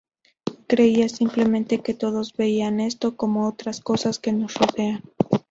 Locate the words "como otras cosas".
3.15-4.17